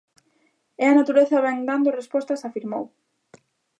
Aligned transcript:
E 0.81 0.83
a 0.87 0.97
natureza 0.99 1.43
vén 1.45 1.59
dando 1.69 1.95
respostas, 1.99 2.41
afirmou. 2.49 2.83